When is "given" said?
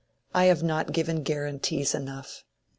0.93-1.21